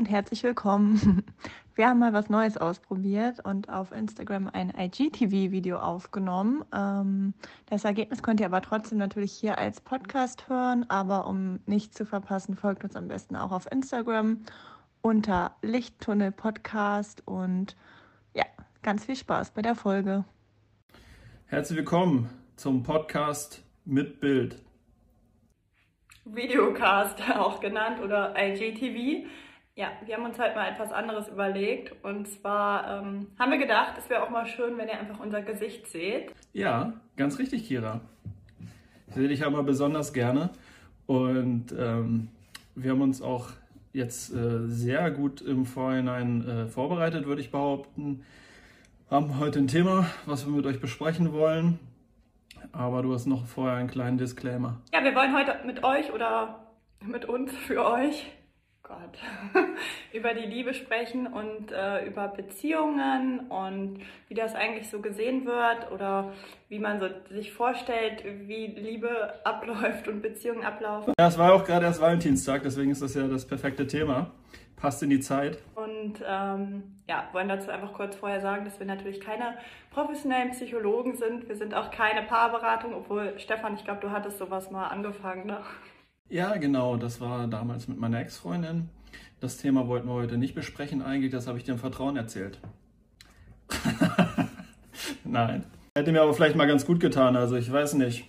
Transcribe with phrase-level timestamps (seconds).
[0.00, 1.22] und herzlich willkommen.
[1.74, 6.64] Wir haben mal was Neues ausprobiert und auf Instagram ein IGTV-Video aufgenommen.
[6.74, 7.34] Ähm,
[7.66, 12.06] das Ergebnis könnt ihr aber trotzdem natürlich hier als Podcast hören, aber um nichts zu
[12.06, 14.38] verpassen, folgt uns am besten auch auf Instagram
[15.02, 17.76] unter Lichttunnel Podcast und
[18.32, 18.46] ja,
[18.80, 20.24] ganz viel Spaß bei der Folge.
[21.44, 24.62] Herzlich willkommen zum Podcast mit Bild.
[26.24, 29.28] Videocast auch genannt oder IGTV.
[29.80, 32.04] Ja, wir haben uns halt mal etwas anderes überlegt.
[32.04, 35.40] Und zwar ähm, haben wir gedacht, es wäre auch mal schön, wenn ihr einfach unser
[35.40, 36.34] Gesicht seht.
[36.52, 38.02] Ja, ganz richtig, Kira.
[39.08, 40.50] Ich sehe dich aber besonders gerne.
[41.06, 42.28] Und ähm,
[42.74, 43.52] wir haben uns auch
[43.94, 48.22] jetzt äh, sehr gut im Vorhinein äh, vorbereitet, würde ich behaupten.
[49.10, 51.78] Haben heute ein Thema, was wir mit euch besprechen wollen.
[52.72, 54.82] Aber du hast noch vorher einen kleinen Disclaimer.
[54.92, 56.66] Ja, wir wollen heute mit euch oder
[57.02, 58.30] mit uns für euch
[58.82, 59.18] Gott,
[60.12, 65.92] über die Liebe sprechen und äh, über Beziehungen und wie das eigentlich so gesehen wird
[65.92, 66.32] oder
[66.68, 71.12] wie man so sich vorstellt, wie Liebe abläuft und Beziehungen ablaufen.
[71.18, 74.30] Ja, es war auch gerade erst Valentinstag, deswegen ist das ja das perfekte Thema.
[74.76, 75.58] Passt in die Zeit.
[75.74, 79.58] Und ähm, ja, wollen dazu einfach kurz vorher sagen, dass wir natürlich keine
[79.90, 81.48] professionellen Psychologen sind.
[81.48, 85.58] Wir sind auch keine Paarberatung, obwohl Stefan, ich glaube, du hattest sowas mal angefangen, ne?
[86.30, 88.88] Ja, genau, das war damals mit meiner Ex-Freundin.
[89.40, 92.60] Das Thema wollten wir heute nicht besprechen eigentlich, das habe ich dir im Vertrauen erzählt.
[95.24, 95.64] Nein.
[95.96, 98.26] Hätte mir aber vielleicht mal ganz gut getan, also ich weiß nicht.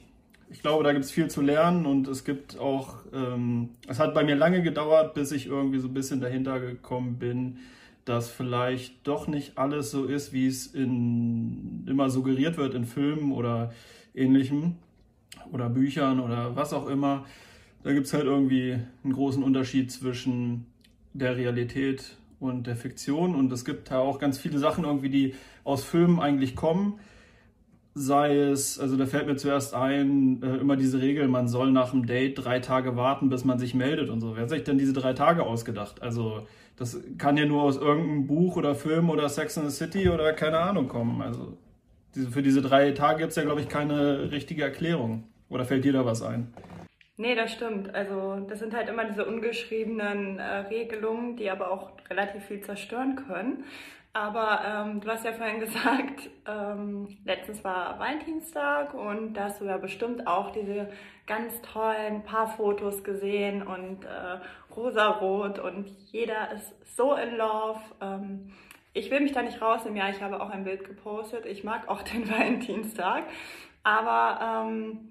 [0.50, 4.16] Ich glaube, da gibt es viel zu lernen und es gibt auch, ähm, es hat
[4.16, 7.60] bei mir lange gedauert, bis ich irgendwie so ein bisschen dahinter gekommen bin,
[8.06, 13.32] dass vielleicht doch nicht alles so ist, wie es in, immer suggeriert wird in Filmen
[13.32, 13.72] oder
[14.16, 14.78] ähnlichem
[15.52, 17.26] oder Büchern oder was auch immer.
[17.84, 20.66] Da gibt es halt irgendwie einen großen Unterschied zwischen
[21.14, 23.36] der Realität und der Fiktion.
[23.36, 27.00] Und es gibt da auch ganz viele Sachen irgendwie, die aus Filmen eigentlich kommen.
[27.94, 31.92] Sei es, also da fällt mir zuerst ein, äh, immer diese Regel, man soll nach
[31.92, 34.36] dem Date drei Tage warten, bis man sich meldet und so.
[34.36, 36.02] Wer hat sich denn diese drei Tage ausgedacht?
[36.02, 40.08] Also das kann ja nur aus irgendeinem Buch oder Film oder Sex in the City
[40.08, 41.22] oder keine Ahnung kommen.
[41.22, 41.58] Also
[42.16, 45.25] diese, für diese drei Tage gibt es ja, glaube ich, keine richtige Erklärung.
[45.50, 46.48] Oder fällt dir da was ein?
[47.18, 47.94] Nee, das stimmt.
[47.94, 53.16] Also das sind halt immer diese ungeschriebenen äh, Regelungen, die aber auch relativ viel zerstören
[53.16, 53.66] können.
[54.14, 59.66] Aber ähm, du hast ja vorhin gesagt, ähm, letztens war Valentinstag und da hast du
[59.66, 60.90] ja bestimmt auch diese
[61.28, 64.40] ganz tollen Paarfotos gesehen und äh,
[64.76, 67.80] rosarot und jeder ist so in love.
[68.02, 68.52] Ähm,
[68.94, 69.98] ich will mich da nicht rausnehmen.
[69.98, 71.46] Ja, ich habe auch ein Bild gepostet.
[71.46, 73.24] Ich mag auch den Valentinstag.
[73.84, 75.11] Aber ähm,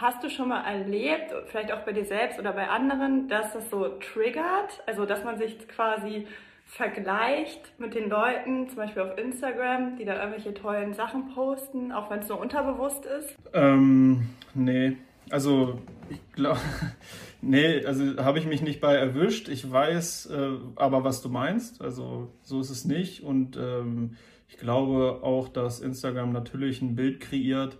[0.00, 3.68] Hast du schon mal erlebt, vielleicht auch bei dir selbst oder bei anderen, dass das
[3.68, 4.82] so triggert?
[4.86, 6.26] Also, dass man sich quasi
[6.64, 12.08] vergleicht mit den Leuten, zum Beispiel auf Instagram, die da irgendwelche tollen Sachen posten, auch
[12.10, 13.36] wenn es nur unterbewusst ist?
[13.52, 14.96] Ähm, nee.
[15.28, 15.78] Also,
[16.08, 16.60] ich glaube,
[17.42, 19.50] nee, also habe ich mich nicht bei erwischt.
[19.50, 21.82] Ich weiß äh, aber, was du meinst.
[21.82, 23.22] Also, so ist es nicht.
[23.22, 24.16] Und ähm,
[24.48, 27.76] ich glaube auch, dass Instagram natürlich ein Bild kreiert,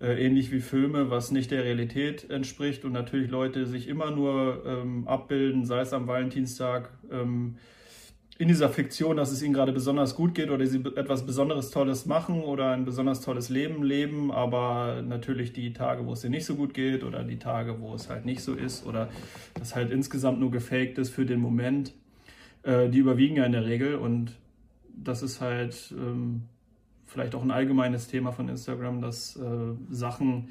[0.00, 5.06] ähnlich wie Filme, was nicht der Realität entspricht und natürlich Leute sich immer nur ähm,
[5.06, 7.56] abbilden, sei es am Valentinstag, ähm,
[8.36, 12.04] in dieser Fiktion, dass es ihnen gerade besonders gut geht oder sie etwas Besonderes Tolles
[12.06, 16.44] machen oder ein besonders tolles Leben leben, aber natürlich die Tage, wo es ihnen nicht
[16.44, 19.08] so gut geht oder die Tage, wo es halt nicht so ist oder
[19.54, 21.94] das halt insgesamt nur gefaked ist für den Moment,
[22.64, 24.34] äh, die überwiegen ja in der Regel und
[24.96, 26.42] das ist halt ähm,
[27.06, 29.40] vielleicht auch ein allgemeines Thema von Instagram, dass äh,
[29.90, 30.50] Sachen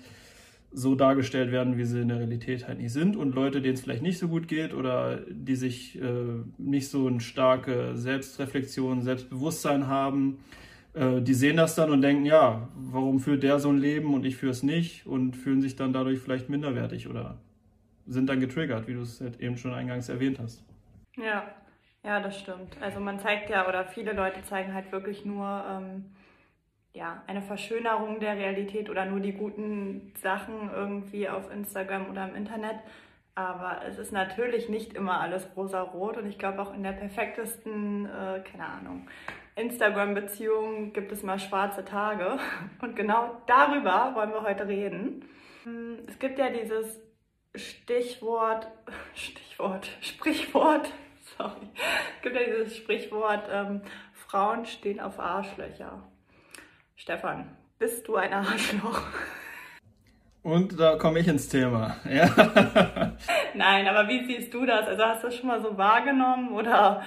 [0.74, 3.81] so dargestellt werden, wie sie in der Realität halt nicht sind und Leute, denen es
[3.81, 9.88] vielleicht nicht so gut geht oder die sich äh, nicht so eine starke Selbstreflexion, Selbstbewusstsein
[9.88, 10.40] haben,
[10.96, 14.26] äh, die sehen das dann und denken, ja, warum führt der so ein Leben und
[14.26, 17.38] ich führe es nicht und fühlen sich dann dadurch vielleicht minderwertig oder
[18.08, 20.66] sind dann getriggert, wie du es halt eben schon eingangs erwähnt hast.
[21.16, 21.44] Ja,
[22.03, 22.82] ja, das stimmt.
[22.82, 26.05] Also man zeigt ja oder viele Leute zeigen halt wirklich nur ähm
[26.93, 32.35] ja, eine Verschönerung der Realität oder nur die guten Sachen irgendwie auf Instagram oder im
[32.35, 32.75] Internet.
[33.35, 38.05] Aber es ist natürlich nicht immer alles rosa-rot und ich glaube auch in der perfektesten,
[38.05, 39.07] äh, keine Ahnung,
[39.55, 42.40] Instagram-Beziehung gibt es mal schwarze Tage.
[42.81, 45.25] Und genau darüber wollen wir heute reden.
[45.63, 46.99] Hm, es gibt ja dieses
[47.55, 48.67] Stichwort,
[49.13, 50.91] Stichwort, Sprichwort,
[51.37, 51.67] sorry.
[52.16, 53.81] Es gibt ja dieses Sprichwort, ähm,
[54.13, 56.01] Frauen stehen auf Arschlöcher.
[57.03, 59.02] Stefan, bist du ein Arschloch?
[60.41, 61.97] Und da komme ich ins Thema.
[62.09, 62.29] Ja.
[63.55, 64.88] Nein, aber wie siehst du das?
[64.88, 67.03] Also hast du das schon mal so wahrgenommen oder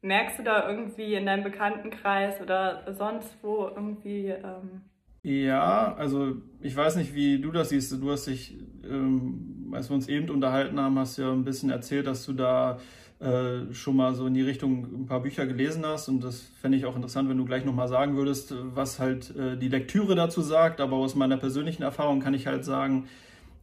[0.00, 4.26] merkst du da irgendwie in deinem Bekanntenkreis oder sonst wo irgendwie?
[4.30, 4.82] Ähm
[5.22, 7.92] ja, also ich weiß nicht, wie du das siehst.
[7.92, 12.08] Du hast dich, ähm, als wir uns eben unterhalten haben, hast ja ein bisschen erzählt,
[12.08, 12.80] dass du da
[13.22, 16.08] äh, schon mal so in die Richtung ein paar Bücher gelesen hast.
[16.08, 19.56] Und das fände ich auch interessant, wenn du gleich nochmal sagen würdest, was halt äh,
[19.56, 20.80] die Lektüre dazu sagt.
[20.80, 23.08] Aber aus meiner persönlichen Erfahrung kann ich halt sagen,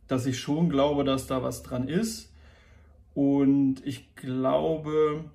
[0.08, 2.32] dass ich schon glaube, dass da was dran ist.
[3.14, 5.26] Und ich glaube,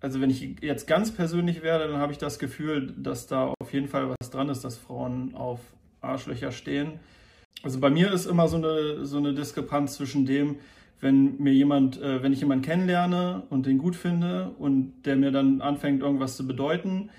[0.00, 3.72] also wenn ich jetzt ganz persönlich werde, dann habe ich das Gefühl, dass da auf
[3.72, 5.60] jeden Fall was dran ist, dass Frauen auf
[6.02, 7.00] Arschlöcher stehen.
[7.62, 10.56] Also bei mir ist immer so eine, so eine Diskrepanz zwischen dem,
[11.00, 15.30] wenn mir jemand, äh, wenn ich jemanden kennenlerne und den gut finde und der mir
[15.30, 17.10] dann anfängt, irgendwas zu bedeuten,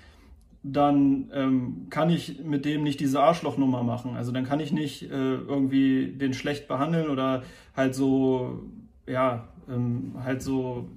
[0.62, 4.16] dann ähm, kann ich mit dem nicht diese Arschlochnummer machen.
[4.16, 7.44] Also dann kann ich nicht äh, irgendwie den schlecht behandeln oder
[7.76, 8.64] halt so,
[9.06, 10.88] ja, ähm, halt so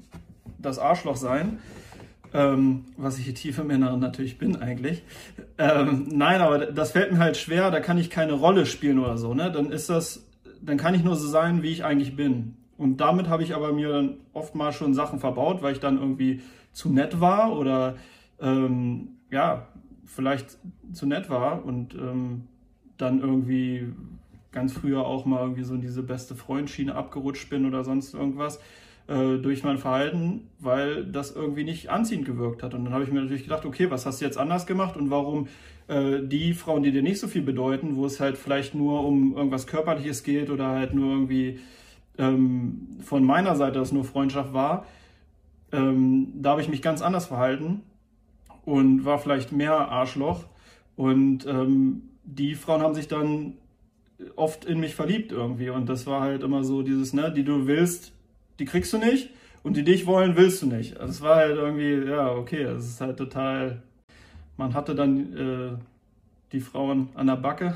[0.57, 1.59] das Arschloch sein.
[2.33, 5.03] Ähm, was ich hier tief im Inneren natürlich bin eigentlich.
[5.57, 9.17] Ähm, nein, aber das fällt mir halt schwer, da kann ich keine Rolle spielen oder
[9.17, 9.33] so.
[9.33, 9.51] Ne?
[9.51, 10.25] Dann ist das,
[10.61, 12.55] dann kann ich nur so sein, wie ich eigentlich bin.
[12.81, 16.41] Und damit habe ich aber mir dann oftmals schon Sachen verbaut, weil ich dann irgendwie
[16.71, 17.95] zu nett war oder
[18.41, 19.67] ähm, ja,
[20.03, 20.57] vielleicht
[20.91, 22.47] zu nett war und ähm,
[22.97, 23.93] dann irgendwie
[24.51, 28.59] ganz früher auch mal irgendwie so in diese beste Freundschiene abgerutscht bin oder sonst irgendwas
[29.07, 32.73] äh, durch mein Verhalten, weil das irgendwie nicht anziehend gewirkt hat.
[32.73, 35.11] Und dann habe ich mir natürlich gedacht, okay, was hast du jetzt anders gemacht und
[35.11, 35.47] warum
[35.87, 39.37] äh, die Frauen, die dir nicht so viel bedeuten, wo es halt vielleicht nur um
[39.37, 41.59] irgendwas Körperliches geht oder halt nur irgendwie
[42.21, 44.85] ähm, von meiner Seite das nur Freundschaft war,
[45.71, 47.81] ähm, da habe ich mich ganz anders verhalten
[48.63, 50.45] und war vielleicht mehr Arschloch.
[50.95, 53.57] Und ähm, die Frauen haben sich dann
[54.35, 55.69] oft in mich verliebt irgendwie.
[55.69, 58.13] Und das war halt immer so dieses, ne, die du willst,
[58.59, 59.29] die kriegst du nicht.
[59.63, 60.97] Und die dich wollen, willst du nicht.
[60.97, 63.81] Also es war halt irgendwie, ja, okay, es ist halt total.
[64.57, 65.77] Man hatte dann äh,
[66.51, 67.75] die Frauen an der Backe.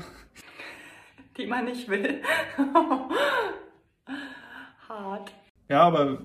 [1.36, 2.22] Die man nicht will.
[5.68, 6.18] Ja, aber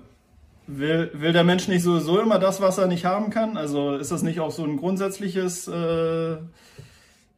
[0.66, 3.56] will, will der Mensch nicht sowieso immer das, was er nicht haben kann?
[3.56, 6.36] Also ist das nicht auch so ein grundsätzliches äh,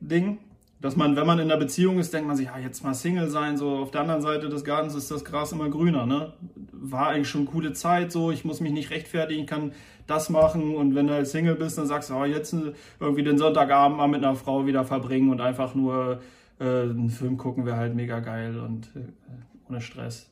[0.01, 0.39] Ding?
[0.81, 3.31] Dass man, wenn man in einer Beziehung ist, denkt man sich, ja, jetzt mal Single
[3.31, 6.35] sein, so auf der anderen Seite des Gartens ist das Gras immer grüner, ne?
[6.73, 9.73] War eigentlich schon eine coole Zeit, so, ich muss mich nicht rechtfertigen, kann
[10.07, 12.55] das machen und wenn du halt Single bist, dann sagst du, oh, jetzt
[13.01, 16.21] irgendwie den Sonntagabend mal mit einer Frau wieder verbringen und einfach nur
[16.61, 20.31] äh, einen Film gucken wäre halt mega geil und äh, ohne Stress.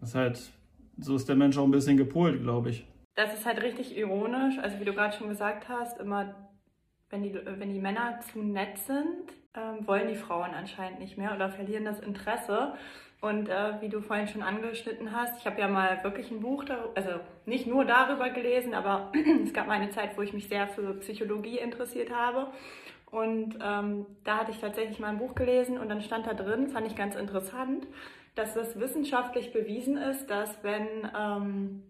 [0.00, 0.50] Das ist halt,
[0.98, 2.86] so ist der Mensch auch ein bisschen gepolt, glaube ich.
[3.14, 4.58] Das ist halt richtig ironisch.
[4.58, 6.34] Also wie du gerade schon gesagt hast, immer
[7.10, 11.34] wenn die, wenn die Männer zu nett sind, ähm, wollen die Frauen anscheinend nicht mehr
[11.34, 12.74] oder verlieren das Interesse.
[13.20, 16.64] Und äh, wie du vorhin schon angeschnitten hast, ich habe ja mal wirklich ein Buch,
[16.94, 17.10] also
[17.46, 19.10] nicht nur darüber gelesen, aber
[19.44, 22.48] es gab mal eine Zeit, wo ich mich sehr für Psychologie interessiert habe.
[23.10, 26.68] Und ähm, da hatte ich tatsächlich mal ein Buch gelesen und dann stand da drin,
[26.68, 27.86] fand ich ganz interessant,
[28.38, 31.82] dass es wissenschaftlich bewiesen ist, dass wenn ähm,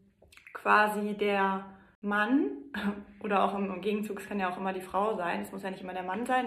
[0.54, 1.66] quasi der
[2.00, 2.50] Mann
[3.22, 5.70] oder auch im, Gegenzug, es kann ja auch immer die Frau sein, es muss ja
[5.70, 6.46] nicht immer der Mann sein,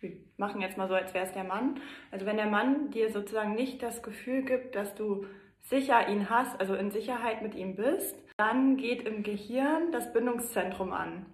[0.00, 1.78] wir machen jetzt mal so, als wäre es der Mann.
[2.10, 5.26] Also wenn der Mann dir sozusagen nicht das Gefühl gibt, dass du
[5.60, 10.92] sicher ihn hast, also in Sicherheit mit ihm bist, dann geht im Gehirn das Bindungszentrum
[10.92, 11.26] an.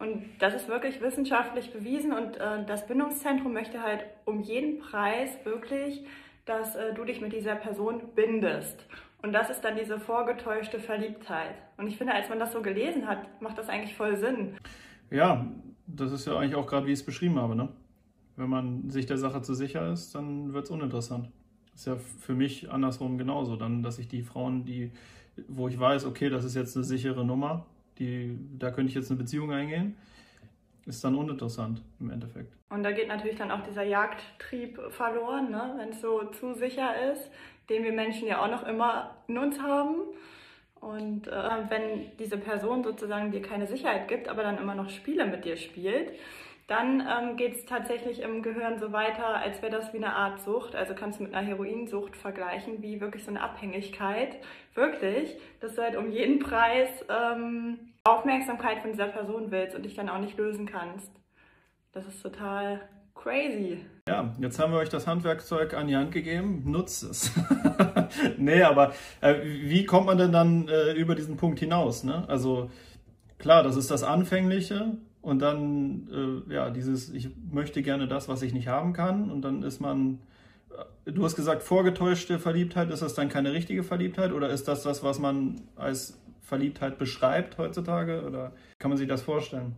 [0.00, 5.44] Und das ist wirklich wissenschaftlich bewiesen und äh, das Bindungszentrum möchte halt um jeden Preis
[5.44, 6.04] wirklich
[6.48, 8.86] dass äh, du dich mit dieser Person bindest.
[9.22, 11.54] Und das ist dann diese vorgetäuschte Verliebtheit.
[11.76, 14.56] Und ich finde, als man das so gelesen hat, macht das eigentlich voll Sinn.
[15.10, 15.46] Ja,
[15.86, 17.56] das ist ja eigentlich auch gerade, wie ich es beschrieben habe.
[17.56, 17.68] Ne?
[18.36, 21.28] Wenn man sich der Sache zu sicher ist, dann wird es uninteressant.
[21.74, 23.56] Ist ja für mich andersrum genauso.
[23.56, 24.92] Dann, dass ich die Frauen, die,
[25.48, 27.66] wo ich weiß, okay, das ist jetzt eine sichere Nummer,
[27.98, 29.96] die, da könnte ich jetzt eine Beziehung eingehen,
[30.88, 32.52] ist dann uninteressant im Endeffekt.
[32.70, 35.74] Und da geht natürlich dann auch dieser Jagdtrieb verloren, ne?
[35.78, 37.30] wenn es so zu sicher ist,
[37.68, 39.96] den wir Menschen ja auch noch immer in uns haben.
[40.80, 41.32] Und äh,
[41.68, 45.56] wenn diese Person sozusagen dir keine Sicherheit gibt, aber dann immer noch Spiele mit dir
[45.56, 46.12] spielt,
[46.68, 50.40] dann ähm, geht es tatsächlich im Gehirn so weiter, als wäre das wie eine Art
[50.40, 50.76] Sucht.
[50.76, 54.36] Also kannst du mit einer Heroinsucht vergleichen, wie wirklich so eine Abhängigkeit.
[54.74, 57.78] Wirklich, dass du halt um jeden Preis ähm,
[58.10, 61.10] Aufmerksamkeit von dieser Person willst und dich dann auch nicht lösen kannst.
[61.92, 62.80] Das ist total
[63.14, 63.80] crazy.
[64.08, 66.62] Ja, jetzt haben wir euch das Handwerkzeug an die Hand gegeben.
[66.66, 67.32] Nutzt es.
[68.38, 72.04] nee, aber äh, wie kommt man denn dann äh, über diesen Punkt hinaus?
[72.04, 72.24] Ne?
[72.28, 72.70] Also
[73.38, 74.96] klar, das ist das Anfängliche.
[75.20, 79.30] Und dann, äh, ja, dieses, ich möchte gerne das, was ich nicht haben kann.
[79.30, 80.20] Und dann ist man
[81.04, 85.02] du hast gesagt, vorgetäuschte Verliebtheit, ist das dann keine richtige Verliebtheit oder ist das das,
[85.02, 88.24] was man als Verliebtheit beschreibt heutzutage?
[88.26, 89.76] Oder kann man sich das vorstellen?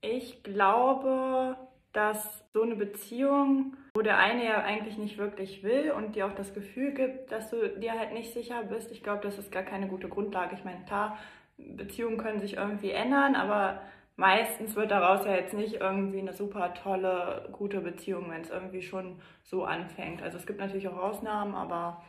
[0.00, 1.56] Ich glaube,
[1.92, 6.34] dass so eine Beziehung, wo der eine ja eigentlich nicht wirklich will und dir auch
[6.34, 9.62] das Gefühl gibt, dass du dir halt nicht sicher bist, ich glaube, das ist gar
[9.62, 10.54] keine gute Grundlage.
[10.54, 11.18] Ich meine, klar,
[11.56, 13.80] Beziehungen können sich irgendwie ändern, aber
[14.16, 18.82] meistens wird daraus ja jetzt nicht irgendwie eine super tolle, gute Beziehung, wenn es irgendwie
[18.82, 20.22] schon so anfängt.
[20.22, 22.02] Also es gibt natürlich auch Ausnahmen, aber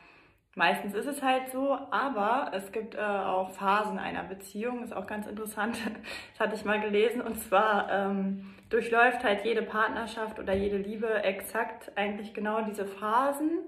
[0.58, 1.78] meistens ist es halt so.
[1.92, 5.78] Aber es gibt äh, auch Phasen einer Beziehung, ist auch ganz interessant.
[6.34, 7.22] Das hatte ich mal gelesen.
[7.22, 13.60] Und zwar ähm, durchläuft halt jede Partnerschaft oder jede Liebe exakt eigentlich genau diese Phasen.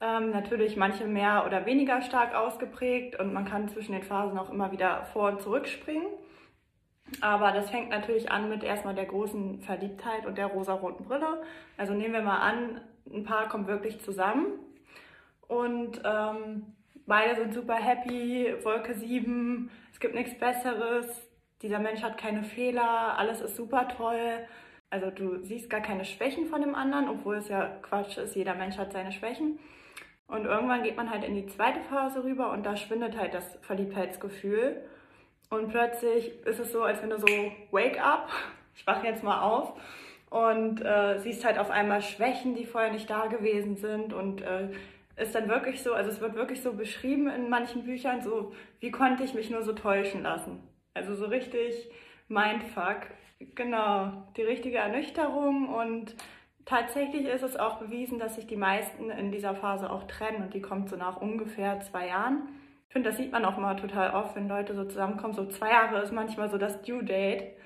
[0.00, 4.50] Ähm, natürlich manche mehr oder weniger stark ausgeprägt und man kann zwischen den Phasen auch
[4.50, 6.06] immer wieder vor und zurück springen.
[7.20, 11.42] Aber das fängt natürlich an mit erstmal der großen Verliebtheit und der rosaroten Brille.
[11.76, 12.80] Also nehmen wir mal an,
[13.12, 14.46] ein Paar kommt wirklich zusammen
[15.48, 16.66] und ähm,
[17.06, 21.06] beide sind super happy, Wolke 7, es gibt nichts Besseres,
[21.64, 24.46] dieser Mensch hat keine Fehler, alles ist super toll.
[24.90, 28.54] Also du siehst gar keine Schwächen von dem anderen, obwohl es ja Quatsch ist, jeder
[28.54, 29.58] Mensch hat seine Schwächen.
[30.26, 33.58] Und irgendwann geht man halt in die zweite Phase rüber und da schwindet halt das
[33.62, 34.84] Verliebtheitsgefühl.
[35.50, 37.26] Und plötzlich ist es so, als wenn du so
[37.70, 38.28] wake up,
[38.74, 39.72] ich wache jetzt mal auf
[40.30, 44.68] und äh, siehst halt auf einmal Schwächen, die vorher nicht da gewesen sind und äh,
[45.16, 48.90] ist dann wirklich so, also es wird wirklich so beschrieben in manchen Büchern, so wie
[48.90, 50.60] konnte ich mich nur so täuschen lassen.
[50.92, 51.90] Also so richtig
[52.28, 53.06] Mindfuck.
[53.54, 56.14] Genau, die richtige Ernüchterung und
[56.64, 60.54] tatsächlich ist es auch bewiesen, dass sich die meisten in dieser Phase auch trennen und
[60.54, 62.48] die kommt so nach ungefähr zwei Jahren
[62.94, 65.34] finde, das sieht man auch mal total oft, wenn Leute so zusammenkommen.
[65.34, 67.56] So zwei Jahre ist manchmal so das Due Date,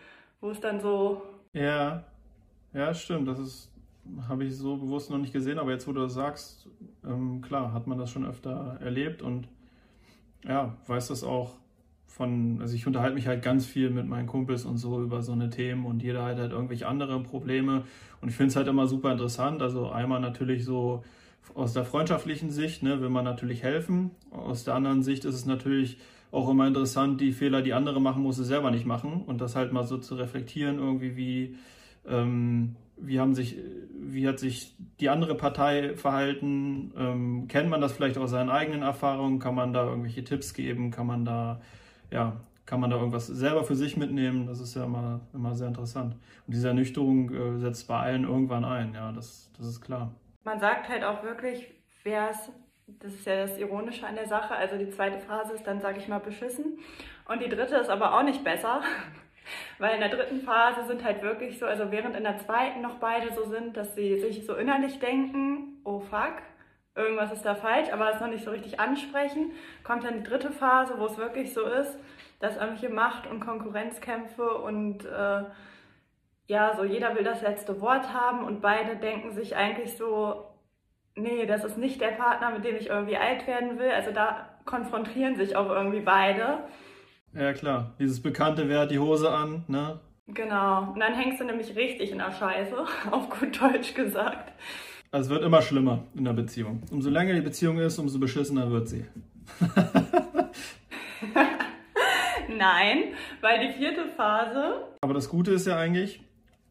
[0.41, 1.23] wo es dann so.
[1.53, 2.03] Ja,
[2.73, 3.29] ja, stimmt.
[3.29, 3.71] Das ist,
[4.29, 6.69] habe ich so bewusst noch nicht gesehen, aber jetzt, wo du das sagst,
[7.05, 9.49] ähm, klar, hat man das schon öfter erlebt und
[10.45, 11.53] ja, weiß das auch
[12.07, 15.33] von, also ich unterhalte mich halt ganz viel mit meinen Kumpels und so über so
[15.33, 17.85] eine Themen und jeder hat halt irgendwelche andere Probleme
[18.21, 19.63] und ich finde es halt immer super interessant.
[19.63, 21.05] Also einmal natürlich so
[21.55, 24.11] aus der freundschaftlichen Sicht ne, will man natürlich helfen.
[24.31, 25.99] Aus der anderen Sicht ist es natürlich
[26.31, 29.57] auch immer interessant, die Fehler, die andere machen, muss sie selber nicht machen und das
[29.57, 31.57] halt mal so zu reflektieren, irgendwie wie,
[32.09, 33.57] ähm, wie, haben sich,
[33.93, 38.83] wie hat sich die andere Partei verhalten, ähm, kennt man das vielleicht aus seinen eigenen
[38.83, 41.61] Erfahrungen, kann man da irgendwelche Tipps geben, kann man da,
[42.11, 45.69] ja, kann man da irgendwas selber für sich mitnehmen, das ist ja immer, immer sehr
[45.69, 46.15] interessant.
[46.47, 50.13] Und diese Ernüchterung äh, setzt bei allen irgendwann ein, ja, das, das ist klar.
[50.45, 51.73] Man sagt halt auch wirklich,
[52.05, 52.51] wer es,
[52.87, 55.99] das ist ja das Ironische an der Sache, also die zweite Phase ist dann, sage
[55.99, 56.79] ich mal, beschissen.
[57.27, 58.81] Und die dritte ist aber auch nicht besser,
[59.79, 62.97] weil in der dritten Phase sind halt wirklich so, also während in der zweiten noch
[62.97, 66.43] beide so sind, dass sie sich so innerlich denken, oh fuck,
[66.95, 69.53] irgendwas ist da falsch, aber es noch nicht so richtig ansprechen,
[69.85, 71.99] kommt dann die dritte Phase, wo es wirklich so ist,
[72.41, 75.45] dass irgendwelche Macht- und Konkurrenzkämpfe und äh,
[76.47, 80.47] ja, so jeder will das letzte Wort haben und beide denken sich eigentlich so,
[81.15, 83.91] nee, das ist nicht der Partner, mit dem ich irgendwie alt werden will.
[83.91, 86.61] Also da konfrontieren sich auch irgendwie beide.
[87.35, 87.95] Ja, klar.
[87.99, 90.01] Dieses bekannte, wer hat die Hose an, ne?
[90.29, 90.93] Genau.
[90.93, 92.77] Und dann hängst du nämlich richtig in der Scheiße,
[93.11, 94.53] auf gut Deutsch gesagt.
[95.11, 96.83] Also es wird immer schlimmer in der Beziehung.
[96.91, 99.07] Umso länger die Beziehung ist, umso beschissener wird sie.
[102.59, 104.83] Nein, weil die vierte Phase.
[105.01, 106.21] Aber das Gute ist ja eigentlich,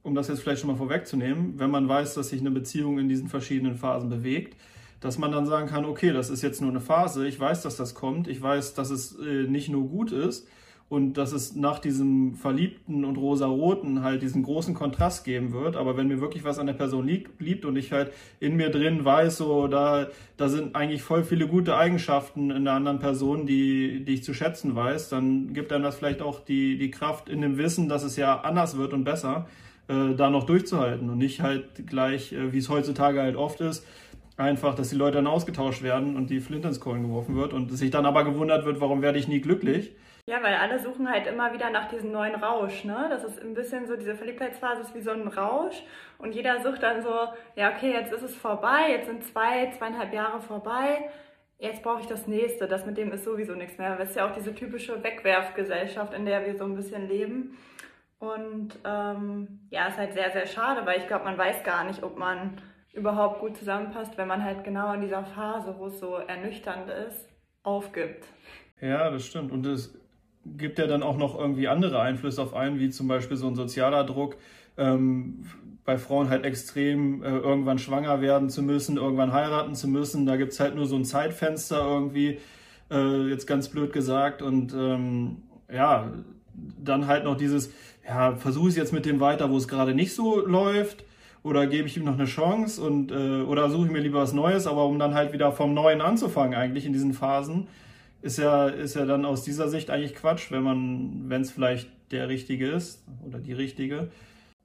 [0.04, 3.10] um das jetzt vielleicht schon mal vorwegzunehmen, wenn man weiß, dass sich eine Beziehung in
[3.10, 4.56] diesen verschiedenen Phasen bewegt,
[5.00, 7.76] dass man dann sagen kann, okay, das ist jetzt nur eine Phase, ich weiß, dass
[7.76, 10.48] das kommt, ich weiß, dass es äh, nicht nur gut ist
[10.90, 15.98] und dass es nach diesem Verliebten und Rosaroten halt diesen großen Kontrast geben wird, aber
[15.98, 19.38] wenn mir wirklich was an der Person liebt und ich halt in mir drin weiß,
[19.38, 24.14] so da, da sind eigentlich voll viele gute Eigenschaften in der anderen Person, die, die
[24.14, 27.58] ich zu schätzen weiß, dann gibt einem das vielleicht auch die, die Kraft in dem
[27.58, 29.48] Wissen, dass es ja anders wird und besser
[29.90, 33.86] äh, da noch durchzuhalten und nicht halt gleich, äh, wie es heutzutage halt oft ist,
[34.38, 37.70] einfach, dass die Leute dann ausgetauscht werden und die Flint ins Kohlen geworfen wird und
[37.72, 39.96] sich dann aber gewundert wird, warum werde ich nie glücklich.
[40.30, 43.08] Ja, weil alle suchen halt immer wieder nach diesem neuen Rausch, ne?
[43.10, 45.82] Das ist ein bisschen so, diese Verliebtheitsphase ist wie so ein Rausch
[46.18, 50.14] und jeder sucht dann so, ja, okay, jetzt ist es vorbei, jetzt sind zwei, zweieinhalb
[50.14, 51.10] Jahre vorbei,
[51.60, 53.96] jetzt brauche ich das nächste, das mit dem ist sowieso nichts mehr.
[53.96, 57.58] Das ist ja auch diese typische Wegwerfgesellschaft, in der wir so ein bisschen leben.
[58.20, 62.04] Und ähm, ja, ist halt sehr, sehr schade, weil ich glaube, man weiß gar nicht,
[62.04, 62.60] ob man
[62.98, 67.30] überhaupt gut zusammenpasst, wenn man halt genau in dieser Phase, wo es so ernüchternd ist,
[67.64, 68.26] aufgibt.
[68.82, 69.52] Ja, das stimmt.
[69.52, 69.98] Und es
[70.46, 73.56] gibt ja dann auch noch irgendwie andere Einflüsse auf einen, wie zum Beispiel so ein
[73.56, 74.38] sozialer Druck.
[74.78, 75.46] Ähm,
[75.86, 80.26] bei Frauen halt extrem äh, irgendwann schwanger werden zu müssen, irgendwann heiraten zu müssen.
[80.26, 82.40] Da gibt es halt nur so ein Zeitfenster irgendwie,
[82.92, 84.42] äh, jetzt ganz blöd gesagt.
[84.42, 86.12] Und ähm, ja,
[86.84, 87.72] dann halt noch dieses,
[88.06, 91.06] ja, versuche es jetzt mit dem weiter, wo es gerade nicht so läuft.
[91.48, 94.34] Oder gebe ich ihm noch eine Chance und äh, oder suche ich mir lieber was
[94.34, 97.68] Neues, aber um dann halt wieder vom Neuen anzufangen, eigentlich in diesen Phasen,
[98.22, 101.90] ist ja, ist ja dann aus dieser Sicht eigentlich Quatsch, wenn man, wenn es vielleicht
[102.12, 104.10] der Richtige ist oder die Richtige,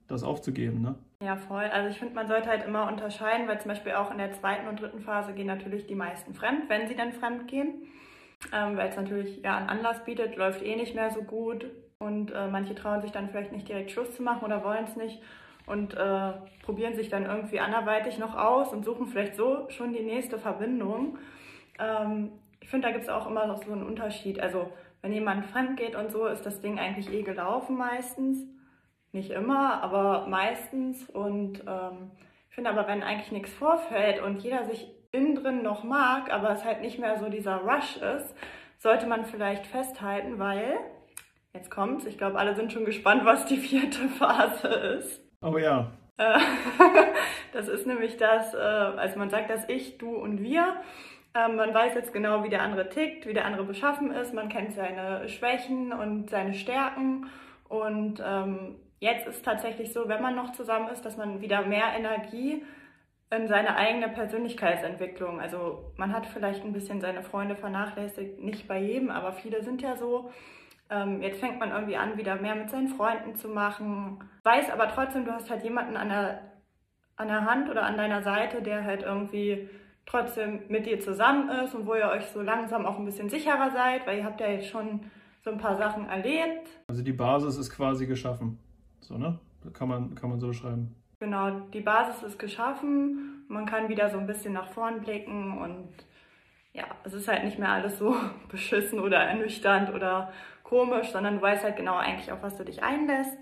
[0.09, 0.95] das aufzugeben, ne?
[1.23, 1.63] Ja, voll.
[1.63, 4.67] Also ich finde, man sollte halt immer unterscheiden, weil zum Beispiel auch in der zweiten
[4.67, 7.83] und dritten Phase gehen natürlich die meisten fremd, wenn sie dann fremd gehen.
[8.51, 11.65] Ähm, weil es natürlich ja einen Anlass bietet, läuft eh nicht mehr so gut
[11.99, 14.97] und äh, manche trauen sich dann vielleicht nicht direkt Schluss zu machen oder wollen es
[14.97, 15.21] nicht
[15.65, 20.03] und äh, probieren sich dann irgendwie anderweitig noch aus und suchen vielleicht so schon die
[20.03, 21.17] nächste Verbindung.
[21.79, 24.39] Ähm, ich finde, da gibt es auch immer noch so einen Unterschied.
[24.39, 28.39] Also wenn jemand fremd geht und so, ist das Ding eigentlich eh gelaufen meistens.
[29.11, 31.09] Nicht immer, aber meistens.
[31.09, 32.11] Und ähm,
[32.49, 36.51] ich finde aber, wenn eigentlich nichts vorfällt und jeder sich innen drin noch mag, aber
[36.51, 38.35] es halt nicht mehr so dieser Rush ist,
[38.79, 40.77] sollte man vielleicht festhalten, weil,
[41.53, 45.22] jetzt kommt's, ich glaube, alle sind schon gespannt, was die vierte Phase ist.
[45.43, 45.91] Oh ja.
[46.17, 46.39] Äh,
[47.53, 50.75] das ist nämlich das, äh, also man sagt das Ich, Du und Wir.
[51.35, 54.33] Ähm, man weiß jetzt genau, wie der andere tickt, wie der andere beschaffen ist.
[54.33, 57.27] Man kennt seine Schwächen und seine Stärken.
[57.67, 61.87] Und ähm, Jetzt ist tatsächlich so, wenn man noch zusammen ist, dass man wieder mehr
[61.93, 62.63] Energie
[63.35, 68.79] in seine eigene Persönlichkeitsentwicklung, also man hat vielleicht ein bisschen seine Freunde vernachlässigt, nicht bei
[68.79, 70.31] jedem, aber viele sind ja so.
[70.93, 74.87] Ähm, jetzt fängt man irgendwie an, wieder mehr mit seinen Freunden zu machen, weiß aber
[74.89, 76.41] trotzdem, du hast halt jemanden an der,
[77.15, 79.69] an der Hand oder an deiner Seite, der halt irgendwie
[80.05, 83.71] trotzdem mit dir zusammen ist und wo ihr euch so langsam auch ein bisschen sicherer
[83.71, 84.99] seid, weil ihr habt ja jetzt schon
[85.43, 86.69] so ein paar Sachen erlebt.
[86.87, 88.59] Also die Basis ist quasi geschaffen.
[88.99, 89.39] So, ne?
[89.73, 90.95] Kann man, kann man so schreiben.
[91.19, 93.45] Genau, die Basis ist geschaffen.
[93.47, 95.89] Man kann wieder so ein bisschen nach vorn blicken und
[96.73, 98.15] ja, es ist halt nicht mehr alles so
[98.49, 100.31] beschissen oder ernüchternd oder
[100.73, 103.37] komisch, sondern du weißt halt genau eigentlich, auf was du dich einlässt.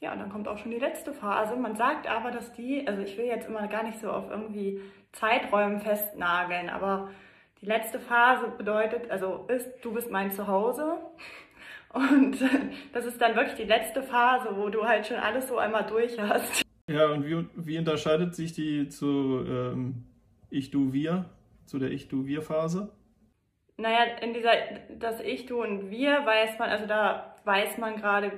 [0.00, 1.56] Ja, und dann kommt auch schon die letzte Phase.
[1.56, 4.78] Man sagt aber, dass die, also ich will jetzt immer gar nicht so auf irgendwie
[5.12, 7.08] Zeiträumen festnageln, aber
[7.62, 10.98] die letzte Phase bedeutet, also ist, du bist mein Zuhause.
[11.94, 12.36] Und
[12.92, 16.20] das ist dann wirklich die letzte Phase, wo du halt schon alles so einmal durch
[16.20, 16.62] hast.
[16.86, 20.04] Ja, und wie, wie unterscheidet sich die zu ähm,
[20.50, 21.24] Ich, Du, Wir,
[21.64, 22.92] zu der Ich, Du, Wir-Phase?
[23.80, 24.50] Naja, in dieser,
[24.98, 28.32] das Ich, Du und Wir weiß man, also da weiß man gerade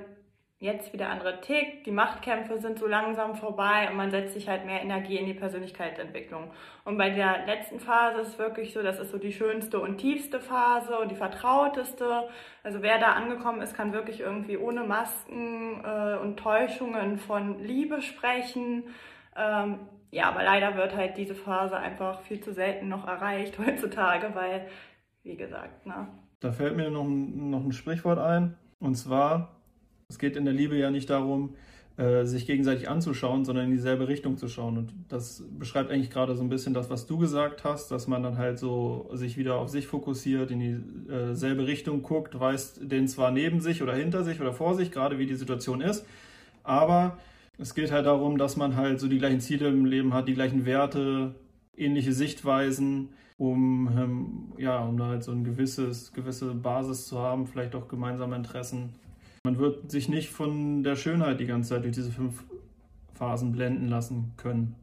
[0.59, 4.47] jetzt wie der andere tickt, die Machtkämpfe sind so langsam vorbei und man setzt sich
[4.47, 6.51] halt mehr Energie in die Persönlichkeitsentwicklung.
[6.85, 10.39] Und bei der letzten Phase ist wirklich so, das ist so die schönste und tiefste
[10.39, 12.29] Phase und die vertrauteste.
[12.61, 18.03] Also wer da angekommen ist, kann wirklich irgendwie ohne Masken äh, und Täuschungen von Liebe
[18.03, 18.83] sprechen.
[19.35, 19.79] Ähm,
[20.11, 24.67] ja, aber leider wird halt diese Phase einfach viel zu selten noch erreicht heutzutage, weil,
[25.23, 26.07] wie gesagt, ne.
[26.39, 28.55] Da fällt mir noch ein, noch ein Sprichwort ein.
[28.79, 29.55] Und zwar,
[30.09, 31.55] es geht in der Liebe ja nicht darum,
[31.97, 34.77] äh, sich gegenseitig anzuschauen, sondern in dieselbe Richtung zu schauen.
[34.77, 38.23] Und das beschreibt eigentlich gerade so ein bisschen das, was du gesagt hast, dass man
[38.23, 43.29] dann halt so sich wieder auf sich fokussiert, in dieselbe Richtung guckt, weiß den zwar
[43.31, 46.05] neben sich oder hinter sich oder vor sich, gerade wie die Situation ist,
[46.63, 47.19] aber
[47.57, 50.33] es geht halt darum, dass man halt so die gleichen Ziele im Leben hat, die
[50.33, 51.35] gleichen Werte,
[51.75, 53.09] ähnliche Sichtweisen,
[53.41, 57.87] um, ähm, ja, um da halt so eine gewisses, gewisse Basis zu haben, vielleicht auch
[57.87, 58.93] gemeinsame Interessen
[59.43, 62.43] man wird sich nicht von der Schönheit die ganze Zeit durch diese fünf
[63.15, 64.75] Phasen blenden lassen können.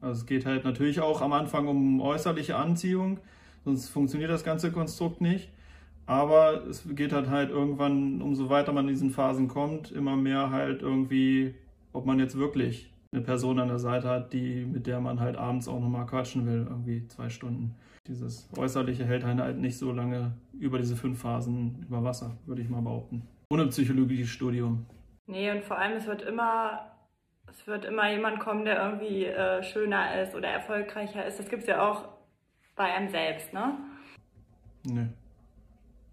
[0.00, 3.18] Also es geht halt natürlich auch am Anfang um äußerliche Anziehung,
[3.64, 5.50] sonst funktioniert das ganze Konstrukt nicht.
[6.06, 10.50] Aber es geht halt halt irgendwann, umso weiter man in diesen Phasen kommt, immer mehr
[10.50, 11.54] halt irgendwie,
[11.92, 15.36] ob man jetzt wirklich eine Person an der Seite hat, die, mit der man halt
[15.36, 17.74] abends auch nochmal quatschen will, irgendwie zwei Stunden.
[18.06, 22.68] Dieses Äußerliche hält halt nicht so lange über diese fünf Phasen über Wasser, würde ich
[22.68, 24.86] mal behaupten ohne Psychologiestudium.
[25.26, 26.96] Nee, und vor allem, es wird immer,
[27.50, 31.38] es wird immer jemand kommen, der irgendwie äh, schöner ist oder erfolgreicher ist.
[31.38, 32.08] Das gibt es ja auch
[32.76, 33.76] bei einem selbst, ne?
[34.84, 35.08] Nee.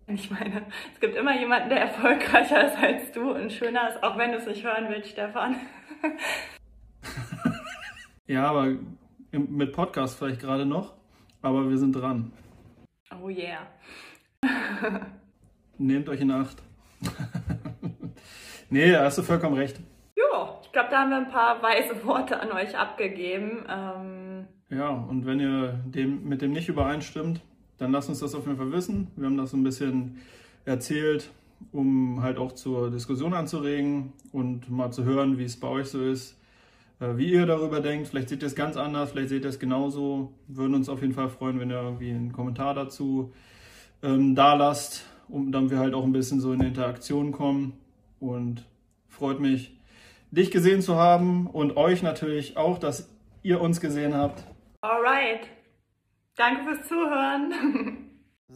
[0.08, 4.18] Ich meine, es gibt immer jemanden, der erfolgreicher ist als du und schöner ist, auch
[4.18, 5.56] wenn du es nicht hören willst, Stefan.
[8.28, 8.76] ja, aber
[9.32, 10.94] mit Podcast vielleicht gerade noch,
[11.42, 12.32] aber wir sind dran.
[13.22, 13.68] Oh yeah.
[15.78, 16.62] Nehmt euch in Acht.
[18.70, 19.80] nee, da hast du vollkommen recht.
[20.16, 23.66] Ja, ich glaube, da haben wir ein paar weise Worte an euch abgegeben.
[23.70, 27.42] Ähm ja, und wenn ihr dem, mit dem nicht übereinstimmt,
[27.78, 29.12] dann lasst uns das auf jeden Fall wissen.
[29.16, 30.20] Wir haben das so ein bisschen
[30.64, 31.30] erzählt,
[31.72, 36.02] um halt auch zur Diskussion anzuregen und mal zu hören, wie es bei euch so
[36.02, 36.40] ist.
[37.00, 38.08] Äh, wie ihr darüber denkt.
[38.08, 40.34] Vielleicht seht ihr es ganz anders, vielleicht seht ihr es genauso.
[40.48, 43.34] Würden uns auf jeden Fall freuen, wenn ihr irgendwie einen Kommentar dazu
[44.04, 47.74] ähm, da lasst, um dann wir halt auch ein bisschen so in Interaktion kommen.
[48.20, 48.66] Und
[49.08, 49.78] freut mich,
[50.32, 53.10] dich gesehen zu haben und euch natürlich auch, dass
[53.44, 54.44] ihr uns gesehen habt.
[54.82, 55.48] Alright.
[56.36, 58.02] Danke fürs Zuhören.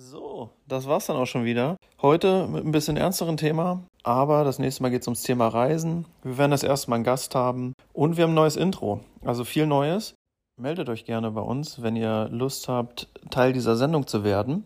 [0.02, 1.76] So, das war's dann auch schon wieder.
[2.02, 6.06] Heute mit ein bisschen ernsteren Thema, aber das nächste Mal geht es ums Thema Reisen.
[6.24, 9.44] Wir werden das erste Mal einen Gast haben und wir haben ein neues Intro, also
[9.44, 10.16] viel Neues.
[10.58, 14.64] Meldet euch gerne bei uns, wenn ihr Lust habt, Teil dieser Sendung zu werden.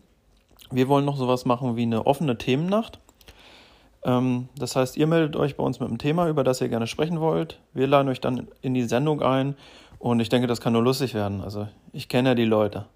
[0.70, 3.00] Wir wollen noch sowas machen wie eine offene Themennacht.
[4.04, 6.86] Ähm, das heißt, ihr meldet euch bei uns mit einem Thema, über das ihr gerne
[6.86, 7.58] sprechen wollt.
[7.72, 9.56] Wir laden euch dann in die Sendung ein
[9.98, 11.40] und ich denke, das kann nur lustig werden.
[11.40, 12.86] Also ich kenne ja die Leute.